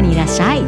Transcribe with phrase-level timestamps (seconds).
[0.00, 0.62] にいらっしゃい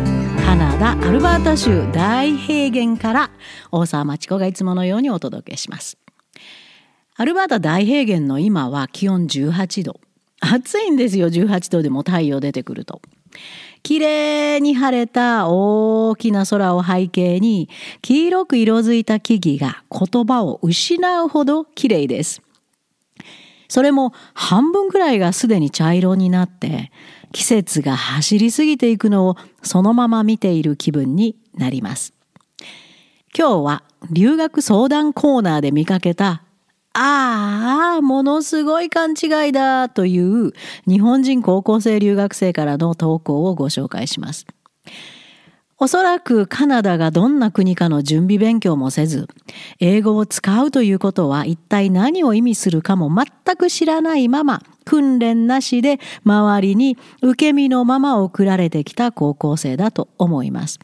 [0.45, 3.31] カナダアルバータ州大平原から
[3.71, 5.97] 大沢町子がいつものようにお届けします。
[7.17, 10.01] アルバータ大平原の今は気温18度。
[10.41, 13.01] 暑いんですよ18度でも太陽出てくると。
[13.83, 17.71] 綺麗に晴れた大きな空を背景に
[18.03, 22.43] 黄色く色づいた木々が言葉を失うほど綺麗です。
[23.73, 26.93] それも半分くらいがすでに茶色になって
[27.33, 32.13] 季節が走り過ぎていくのをそのまま見ている気分になります。
[33.35, 36.43] 今日は留学相談コーナーで見かけた
[36.93, 40.53] ああ、ものすごい勘違いだという
[40.87, 44.45] 日本人高校生留学生からの投稿をご紹介します。
[45.83, 49.27] おそらくカナダがどんな国かの準備勉強もせず、
[49.81, 60.79] 英語を使うということは一体何を意味するかも全く知らないまま、訓練なしで周りに受け身のまま送られてきた高校生だと思います。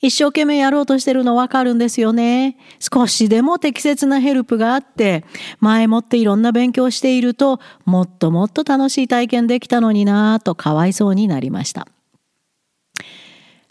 [0.00, 2.56] 一生懸命やろうとしてるのわかるんですよね。
[2.80, 5.24] 少しでも適切なヘルプがあって、
[5.60, 11.86] 前もっていろんな勉強していると、もっともっと楽しい体験できたのになぁとかわいそうになりました。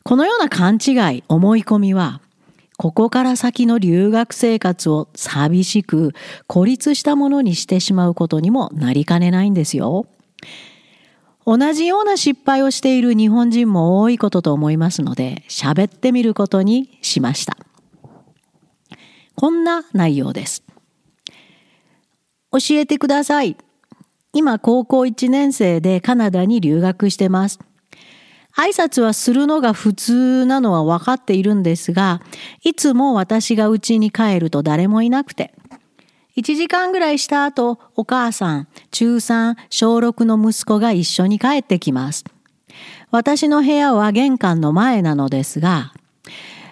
[0.08, 2.22] このような勘違い、思い込みは、
[2.78, 6.14] ここから先の留学生活を寂しく
[6.48, 10.08] 孤立したものにしてしまうことにもなりかねないんですよ。
[11.46, 17.58] 同じような失敗をしている日本人も多いことと思いますので、喋ってみることにしました。
[19.36, 20.64] こんな内容です。
[22.54, 23.58] 教えてください。
[24.32, 27.60] 今高校1年生でカナダに留学してます。
[28.58, 32.22] 挨拶はするのが普通なのは分かっているんですが、
[32.64, 35.54] いつも私が家に帰ると誰もいなくて、
[36.36, 42.26] 1時間ぐらいした後、お母さん、中3、小6の息子が一緒に帰ってきます。
[43.12, 45.94] 私の部屋は玄関の前なのですが、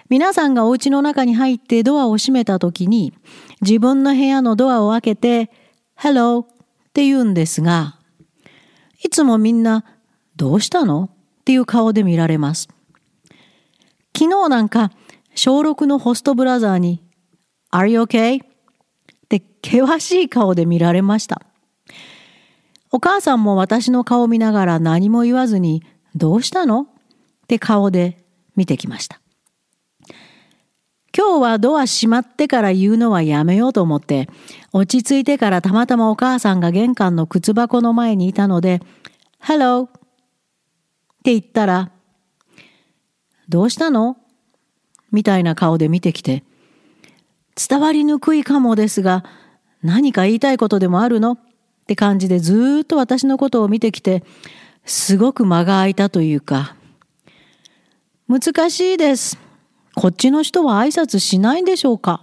[0.08, 3.12] 皆さんがお家の中に入ってドアを閉めた時に、
[3.60, 5.50] 自分の部屋のドアを開けて、
[5.96, 6.46] Hello っ
[6.92, 7.96] て言うんですが、
[9.04, 9.84] いつもみんな、
[10.36, 11.10] どうしたの？
[11.46, 12.68] っていう顔で見られます。
[14.18, 14.90] 昨日なんか
[15.36, 17.04] 小6のホストブラザーに
[17.70, 18.42] Are you okay?
[18.42, 18.46] っ
[19.28, 21.42] て険しい顔で見られました。
[22.90, 25.84] お母さんも私の顔を見ながら何も言わずに
[26.16, 26.80] どうしたの？
[26.80, 26.86] っ
[27.46, 28.24] て顔で
[28.56, 29.20] 見てきました。
[31.16, 34.28] 今日はドア閉まってから言うのはやめようと思って
[34.72, 38.82] 落ち着いてからたまたまお母さんが玄関の靴箱の前にいたので
[39.40, 39.88] Hello
[41.26, 41.90] って言ったら、
[43.48, 44.16] どうしたの？
[45.10, 46.44] みたいな顔で見てきて、
[47.68, 49.24] 伝わりにくいかもですが、
[49.82, 51.32] 何か言いたいことでもあるの？
[51.32, 51.38] っ
[51.88, 54.22] て感じでずっと私のことを見てきて、
[54.84, 56.76] すごく間が空いたというか、
[58.28, 59.36] 難しいです。
[59.96, 62.22] こっちの人は挨拶しないんでしょうか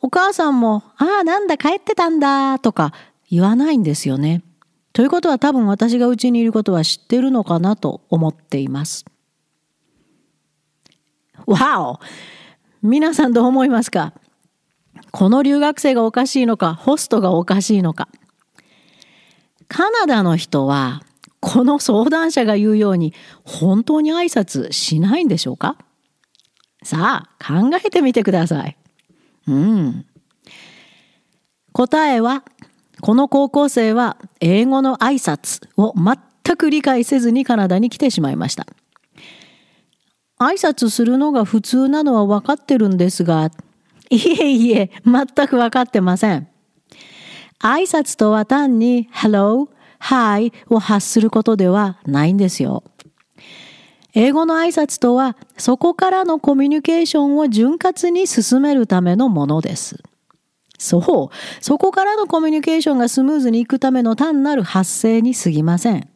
[0.00, 2.94] お母さんも、ああ、なんだ、帰ってたんだ、とか
[3.30, 4.42] 言わないんですよね。
[4.92, 9.04] ということは多分私がうちにいることは知ってるのかなと思っています。
[11.46, 12.00] わお
[12.82, 14.12] 皆さんどう思いますか？
[15.10, 18.08] この留学生がおかしいのか、ホストがおかしいのか？
[19.68, 21.02] カナダの人は、
[21.40, 23.14] この相談者が言うように、
[23.44, 25.78] 本当に挨拶しないんでしょうか？
[26.82, 28.76] さあ、考えてみてください。
[29.46, 30.06] うん。
[31.72, 32.44] 答えは、
[33.02, 38.64] この高校生は英語の挨拶を全く理解せずにカナダに来てしまいました。
[40.38, 43.50] 挨拶するのが普通なのは分かってるんですが、
[44.08, 46.46] いえいえ、全く分かってません。
[47.58, 52.84] 挨拶とは単に Hello, Hi を発することではないんですよ。
[54.14, 60.04] 英語の挨拶とは、そこからのコミュニケーションを潤滑に進めるためのものです。
[60.82, 61.64] そう。
[61.64, 66.08] そこからのコミュニケーションがスムーズにいくための単なる発声に過ぎません。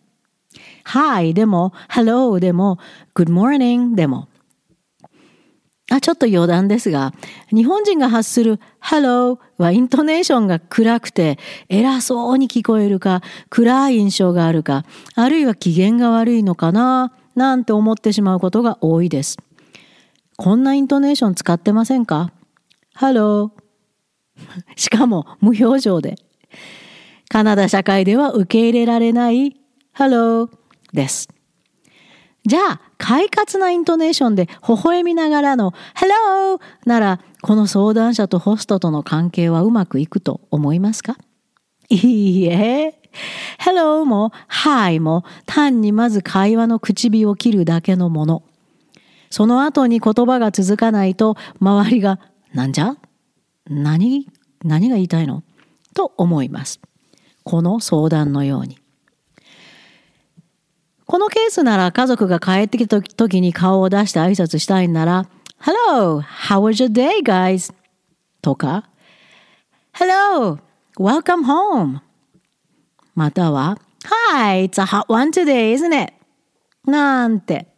[0.84, 2.78] Hi でも、Hello でも、
[3.14, 4.28] Good morning でも。
[5.90, 7.12] あ、ちょっと余談ですが、
[7.52, 11.38] 日本人が発する Hello はイントネーションが暗くて
[11.68, 19.36] 偉そうに聞こえるか、暗い印象があるか、あるいは機嫌が悪いのかな、なんて思ってしまうことが多いです。
[20.36, 22.32] こんなイントネーション使ってませんか
[22.98, 23.50] ?Hello
[24.76, 26.16] しかも無表情で。
[27.28, 29.56] カナダ社会では受け入れられない
[29.96, 30.48] Hello
[30.92, 31.28] です。
[32.46, 41.16] じゃあ、快活なイントネーションで微笑みながらの Hello なら、この相談者とホストとの関係はうまくいくと思いますか？
[41.88, 43.00] いいえ。
[43.58, 48.42] Hello も Hi も単にまず会話の口火を切るだけのもの。
[49.30, 52.20] その後に言葉が続かないと周りが
[52.54, 52.96] なんじゃ？
[53.68, 54.28] 何
[54.62, 55.42] 何が言いたいの？
[55.94, 56.80] と思います。
[57.44, 58.78] この相談のように。
[61.06, 65.28] このケースなら家族が帰ってきた時に顔を出して挨拶したいなら
[65.60, 67.72] Hello, how was your day, guys?
[68.42, 68.90] とか
[69.94, 70.58] Hello,
[70.98, 72.00] welcome home
[73.14, 73.78] または
[74.32, 76.12] Hi, it's a hot one today, isn't it?
[76.84, 77.68] なんて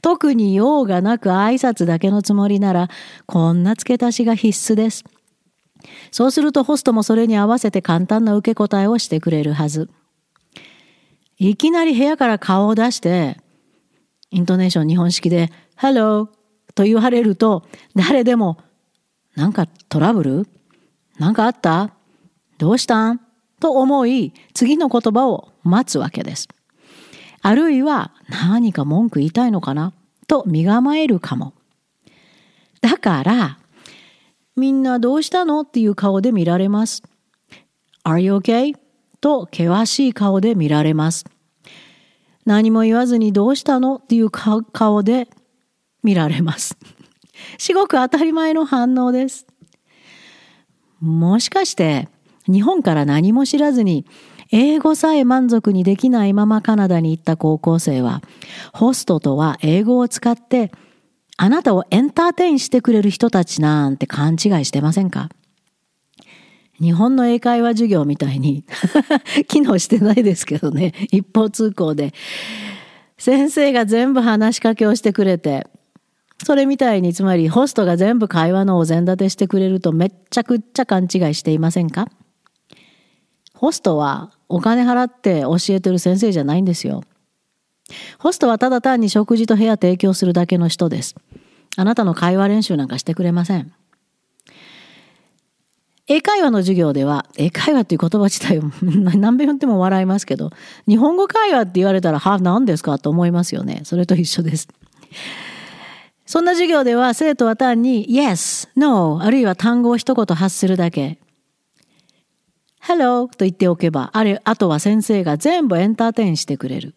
[0.00, 2.88] 特に用がなく挨拶だけのつもりなら
[3.26, 5.04] こんな付け足しが必須です。
[6.10, 9.90] そうするとホストもそれに合わせて簡単な受け答えをしてくれるはず。
[11.38, 13.38] いきなり部屋から顔を出して、
[14.30, 16.28] イントネーション日本式で、Hello
[16.74, 17.64] と言われると、
[17.94, 18.58] 誰でも、
[19.36, 20.48] なんかトラブル？
[21.18, 21.90] なんかあった？
[22.58, 23.20] どうしたん？
[23.60, 26.48] と思い、次の言葉を待つわけです。
[27.40, 29.92] あるいは何か文句言いたいのかな？
[30.26, 31.54] と身構えるかも。
[32.80, 33.58] だから、
[34.58, 35.62] みんなどうしたの？
[35.62, 37.02] っていう顔で見られます。
[38.04, 38.74] Are you okay?
[39.20, 41.24] と険しい顔で見られます。
[42.44, 43.96] 何も言わずにどうしたの？
[43.96, 45.28] っていう顔で
[46.02, 46.76] 見られます。
[47.58, 49.46] すごく当たり前の反応です。
[51.00, 52.08] もしかして
[52.46, 54.06] 日本から何も知らずに
[54.50, 58.22] 英語さえ満足にできないままカナダに行った高校生は
[58.72, 60.72] ホストとは英語を使って
[61.40, 65.28] あなたをエンターテインしてくれる人たちなんて勘違いしてませんか？
[66.80, 68.64] 日本の英会話授業みたいに
[69.46, 70.92] 機能してないですけどね。
[71.12, 72.12] 一方通行で。
[73.18, 75.66] 先生が全部話しかけをしてくれて。
[76.44, 82.08] それみたいにつまりホストが全部会話のお膳立てしてくれるとめっちゃくっちゃ勘違いしていませんか？
[83.54, 87.02] ホストはお金払って教えてる先生じゃないんですよ。
[88.18, 91.16] ホストはただ単に食事と部屋提供するだけの人です。
[91.78, 93.72] あなたの会話練習なんかしてくれません。
[96.08, 100.50] 英会話の授業では、英会話っていう言葉自体を何べん言っても笑いますけど、
[100.88, 103.82] 日本語会話って言われたら、は、何ですかと思いますよね。
[103.84, 104.66] それと一緒です。
[106.26, 111.18] そんな授業では生徒は単に Yes, No あるいは単語を一言発するだけ
[112.82, 116.94] Hello と言っておけばあれあとは先生が全部エンターテインしてくれる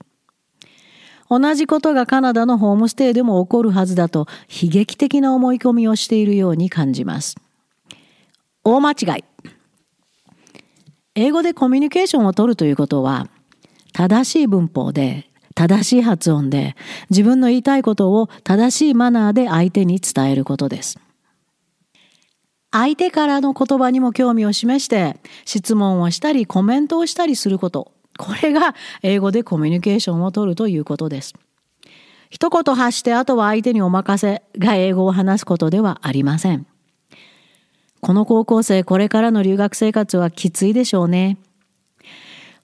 [1.32, 7.38] 同じことがカナダのホームステイでも起こるはずだと悲劇的な思い込みをしているように感じます。
[8.66, 9.24] 大間違い。
[11.16, 13.30] 英語でコミュニケーションを取るということは
[13.94, 16.76] 正しい文法で正しい発音で
[17.10, 21.00] 自分の言いたいことを正しいマナーで相手に伝えることです。
[22.72, 31.34] 相手からの言葉にも興味を示して質問をしたりコメントをしたりすることこれが英語でコミュニケーションをとるということです。
[32.30, 36.68] 一言発してあとは相手にお任せが英語を話すことではありません。
[38.00, 41.40] この高校生これからの留学生活はきついでしょうね。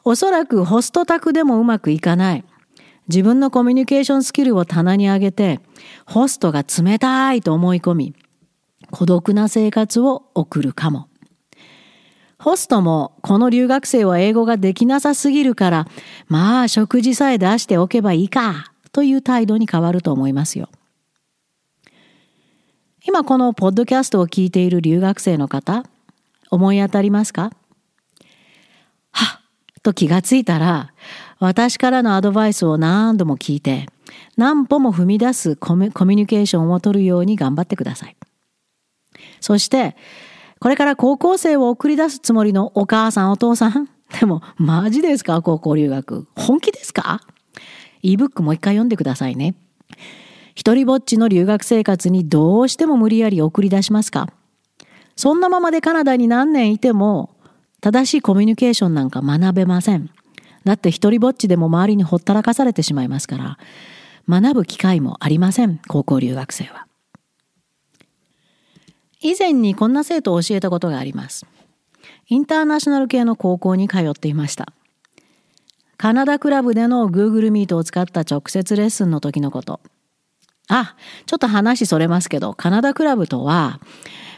[0.03, 2.45] おそらくホスト宅でもうまくいかない。
[3.09, 5.59] 自分のコミュニケーションスキルを棚に上げて、
[6.05, 8.15] ホストが冷たいと思い込み、
[8.91, 11.07] 孤独な生活を送るかも。
[12.39, 15.87] ホストもこの留学生は英語ができなさすぎるから、
[16.27, 20.69] まあ食事さえ出しておけばいいか、という態度に変わると思いますよ。
[23.05, 25.83] 今このポッドキャストを聞いている留学生の方、
[26.51, 27.51] 思い当たりますか？
[29.11, 29.39] は
[29.79, 30.93] っと気がついたら、
[31.39, 33.87] 私からのアドバイスを何度も聞いて、
[34.35, 38.15] 何歩も踏み出すコミュニケーションを取るように頑張ってください。
[39.39, 39.95] そして、
[40.59, 45.41] これから高校生を送り出すつもりのお母さんお父さん でも、マジですか？
[45.41, 46.27] 高校留学。
[46.35, 47.21] 本気ですか
[48.03, 49.55] ?ebook もう一回読んでくださいね。
[50.55, 54.27] 一人ぼっちの留学生活にどうしても無理やり送り出しますか？
[55.15, 57.31] そんなままでカナダに何年いても、
[57.81, 60.09] 正しいコミュニケーションなんか学べません。
[60.63, 63.57] だって一人ぼっちでも周りにほったらかされてしまいますから、
[64.27, 66.86] 学ぶ機会もありません、高校留学生は。
[69.21, 71.45] 以前にこんな生徒を教えたことがあります。
[72.27, 74.73] インターナショナル系の高校に通っていました。
[75.97, 79.79] カナダクラブでの Google Meet を使った直接レッスンの時のこと。
[80.67, 80.95] あ、
[81.25, 83.79] ちょっと話それますけど、カナダクラブとは、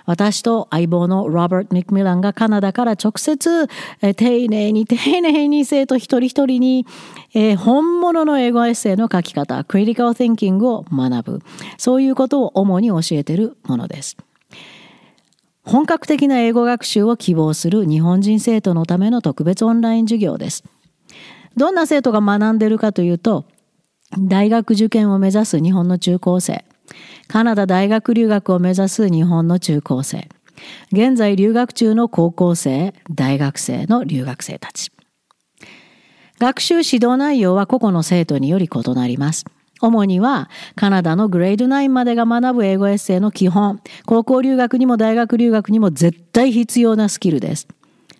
[0.06, 3.68] 私と相棒のロバート・ミクミランがカナダから直接、
[4.02, 6.88] え丁寧に丁寧に生徒一人一人に、
[7.34, 11.42] えー、本物の英語エッセイの書き方、クリティカル・ティンキングを学ぶ。
[11.78, 14.18] そういうことを主に教えているものです。
[15.70, 20.64] 本格的な英語学習を希望する日本人生徒のための特別オンライン授業です。
[21.56, 23.46] どんな生徒が学んでるかというと、
[24.18, 26.66] 大学受験を目指す日本の中高生、
[27.28, 30.28] カナダ大学留学を目指す日本の中高生、
[30.92, 34.92] 現在留学中の高校生、大学生の留学生たち。
[36.40, 39.46] 学習指導内容は個々の生徒により異なります。
[39.82, 47.68] 主にはカナダのグレード9までが学ぶ英語エッセイの基本、高校留学にも大学留学にも絶対必要なスキルです。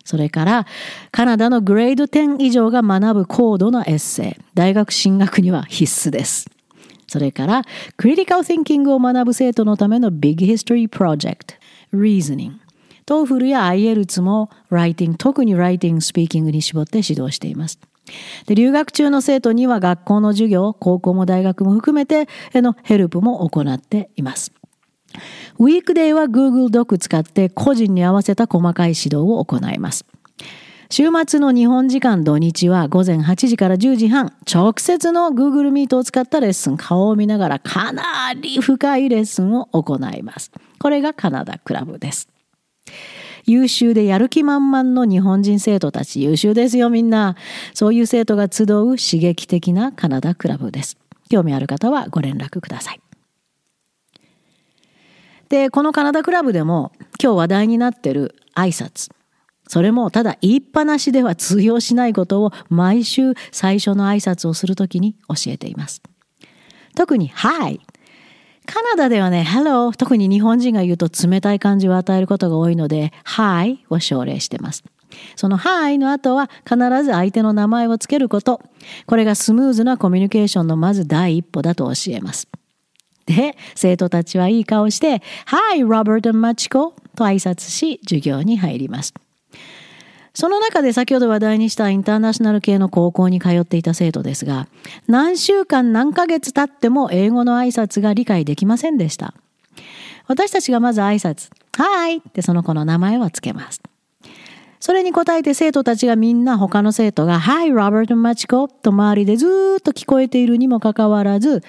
[0.04, 0.66] それから
[1.12, 6.50] カナダのグレード10以上が学ぶ高度なエッセイ、大学進学には必須です。
[7.06, 7.62] それから
[7.96, 11.54] Critical Thinking を学ぶ生徒のための Big History Project、
[11.92, 12.52] Reasoning。
[13.04, 17.80] TOEFL や IELTS もライティング、特にライティング、スピーキングに絞って指導しています。
[18.46, 24.52] で留学中の生徒には学校の授業、高校も大学も含めてへのヘルプも行っています。
[25.58, 30.06] ウィークデーは Google ドック使って個人に合わせた細かい指導を行います。
[30.92, 38.02] 週末の日本時間土日は午前8時から10時半、直接の Google Meet を使ったレッスン、顔を見ながらかな
[38.34, 40.50] り深いレッスンを行います。
[40.80, 42.28] これがカナダクラブです。
[43.46, 47.36] 優秀でやる気満々の日本人生徒たち優秀ですよみんな。
[47.74, 48.66] そういう生徒が集う
[48.96, 50.96] 刺激的なカナダクラブです。
[51.28, 53.00] 興味ある方はご連絡ください。
[55.48, 56.92] で、このカナダクラブでも
[57.22, 59.10] 今日話題になってる挨拶。
[59.66, 66.02] それもただ言いっぱなしでは通用しないことを毎週最初の挨拶をするときに教えています。
[66.96, 67.80] 特に Hi
[68.66, 74.84] カナダではね、Hello 特に日本人が言うと冷たい感じを与えることが多いので Hi を奨励してます。
[75.36, 78.60] その Hi の後は必ず相手の名前をつけること。
[79.06, 82.48] これがスムーズなコミュニケーションのまず第一歩だと教えます。
[83.26, 89.14] で、生徒たちはいい顔して Hi, Robert and Machiko と挨拶し授業に入ります。
[90.32, 94.68] その中で先ほど話題にしたインターナショナル系の高校に通っていた生徒ですが、
[95.08, 99.34] 何週間何ヶ月経っても英語の挨拶が理解できませんでした。
[100.26, 103.82] 私たちがまず挨拶、はいってその子の名前をつけます。
[104.78, 111.62] それに答えて生徒たちがみんな他の生徒が Hi, Robert Machiko と周りでずっと聞こえているにもかかわらず、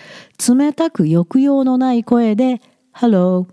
[0.47, 2.61] 冷たく抑揚のない声で
[2.93, 3.47] Hello。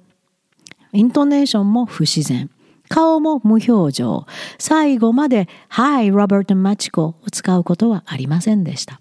[0.92, 2.50] イントネーションも不自然。
[2.88, 4.26] 顔も無表情。
[4.58, 9.00] 最後まで Hi, Robert Machiko を使うことはありませんでした。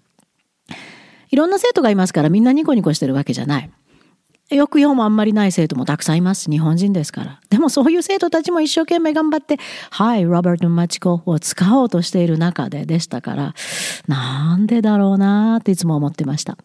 [1.30, 3.70] いろんな生徒がいますからみんなニコニコしてるわけじゃない。
[4.50, 6.50] 抑揚もあんまりない生徒もたくさんいます。
[6.50, 7.40] 日本人ですから。
[7.50, 9.58] でもそういう生徒たちも一生懸命頑張って、
[9.90, 13.54] はい、ロバート・マチコを使おうとしている中ででしたから、
[14.06, 16.56] なんでだろうなっていつも思ってました。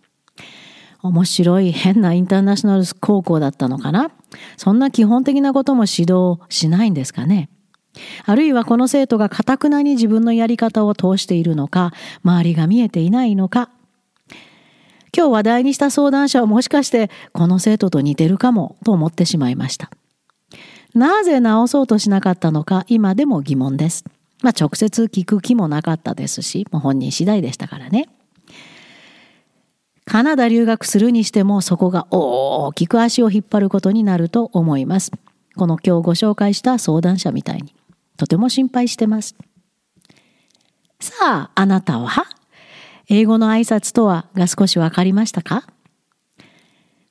[1.04, 4.10] 面白い変なインターナショナル高校だったのかな？
[4.58, 7.50] そんな基本的なことも指導しないんですかね？
[8.26, 11.92] あるいはこの生徒がかたくなに自分のやり方を通しているのか、
[12.24, 13.70] 周りが見えていないのか、
[15.16, 19.92] 今日話題にした相談者はもしかしてこの生徒と似てるかもと思ってしまいました。
[20.96, 24.06] なぜ直そうとしなかったのか今でも疑問です。
[24.42, 28.08] まあ直接聞く気もなかったですし、もう本人次第でしたからね。
[30.06, 35.12] カナダ留学するにしてもそこが大きく足を引っ張ることになると思います。
[35.56, 37.74] この今日ご紹介した相談者みたいに。
[38.18, 39.36] とても心配してます。
[41.00, 42.26] さあ、あなたは？
[43.10, 45.66] 英語の挨拶とはが少しわかりましたか？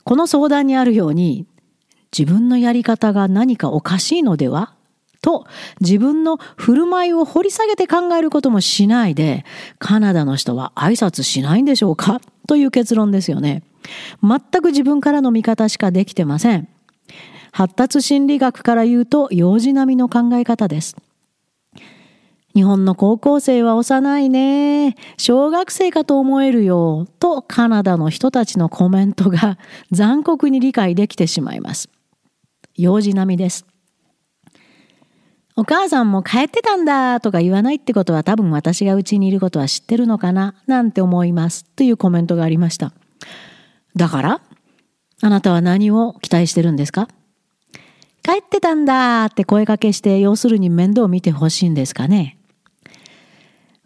[0.04, 1.46] この相談にあるように
[2.16, 4.74] 自分のやり方が何かおかしいのでは？
[5.22, 5.46] と
[5.80, 9.44] 自分の振る舞いを掘り下げて考えることもしないで
[9.78, 12.20] カナダの人は挨拶しないんでしょうか？
[12.48, 13.62] という結論ですよね。
[14.22, 16.68] 全く自分からの見方しかできてません。
[17.52, 20.96] 発達心理学から言うと幼児並みの考え方です。
[22.54, 24.96] 日本の高校生は幼いね。
[25.16, 27.06] 小学生かと思えるよ。
[27.18, 29.56] とカナダの人たちのコメントが
[29.90, 31.88] 残酷に理解できてしまいます。
[32.76, 33.64] 幼児並みです。
[35.62, 42.92] お母さんも帰ってたんだとか言わないってことは多分私がうちにいることは知ってるのかななんて思いますというコメントがありました。
[43.94, 44.40] だから
[45.20, 47.06] あなたは何を期待してるんですか
[48.24, 52.38] 帰ってたんだって声かけして要するに面倒を見てほしいんですかね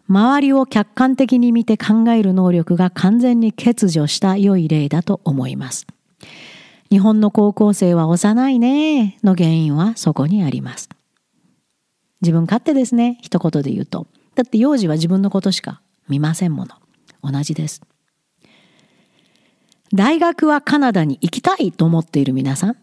[0.09, 5.85] 周りを客観的に見て考える能力が完全に欠如した良い例だと思います。
[6.89, 10.89] 日本の高校生は幼いねの原因はそこにあります。
[12.21, 14.07] 自分勝手ですね、一言で言うと。
[14.35, 16.75] だって幼児は自分のことしか見ませんもの。
[17.23, 17.81] 同じです。
[19.93, 22.77] 大学はカナダに行きたいと思っている皆さん。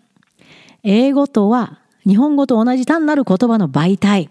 [0.83, 4.31] 英語とは日本語と同じ単なる言葉の媒体。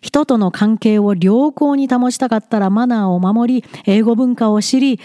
[0.00, 5.00] 人との関係を良好に保ちたかったらマナーを守り、英語文化を知り、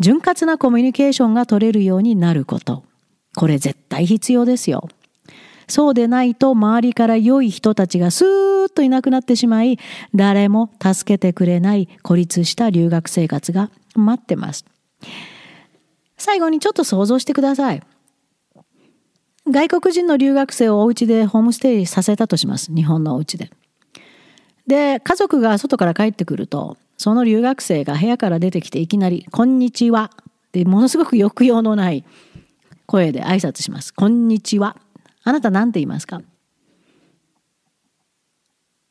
[0.00, 2.84] 潤滑なコミュニケーションが取れるようになること。
[3.36, 4.88] これ絶対必要ですよ。
[5.70, 9.78] そうでないと周りから良い人たちがスーッといなくなってしまい、
[10.14, 14.64] 誰も助けてくれない孤立した留学生活が待ってます。
[16.18, 17.82] 最後にちょっと想像してください。
[19.48, 22.74] 外国人の留学生をお家でホームステイさせたとします。
[22.74, 23.50] 日本のお家で。
[24.66, 30.10] で、家族が外から帰ってくると、その留学生が部屋から出てきていきなり、こんにちは。
[30.52, 32.04] で、ものすごく抑揚のない
[32.86, 33.94] 声で挨拶します。
[33.94, 34.76] こんにちは。
[35.22, 36.22] あなた何て言いますか？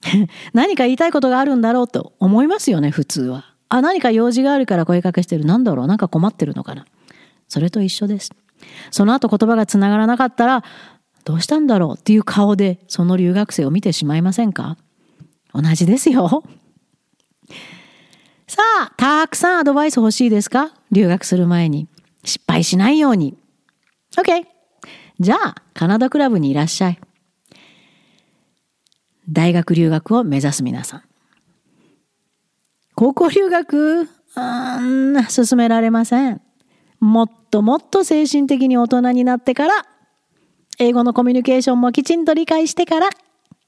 [0.53, 3.53] 何か言いたいことがあるんだろうと思いますよね、普通は。
[3.67, 5.45] あ、何か用事があるから声かけしてる。
[5.45, 5.87] なんだろう？
[5.87, 6.85] なんか困ってるのかな？
[7.47, 8.31] それと一緒です。
[8.91, 10.63] その後言葉がつながらなかったら、
[11.25, 11.99] どうしたんだろう？
[11.99, 14.77] っていう顔でその留学生を見てしまいませんか？
[15.53, 16.43] 同じですよ。
[18.47, 20.73] さあ、たくさんアドバイス欲しいですか？
[20.91, 21.87] 留学する前に。
[22.23, 23.37] 失敗しないように。
[24.17, 24.45] OK!
[25.19, 26.99] じゃあ、カナダクラブにいらっしゃい。
[29.29, 31.03] 大学留学を目指す皆さん。
[32.95, 36.41] 高校留学、うん、進められません。
[36.99, 39.85] もっともっと精神的に大人になってから、
[40.79, 43.09] 英語のコミュニケーションもきちんと理解してから、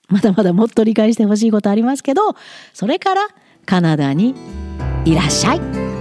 [0.08, 2.36] まだまだもっと理解してほしいことありますけど、
[2.74, 3.28] それから
[3.66, 4.36] カナダに
[5.06, 6.01] いらっしゃい。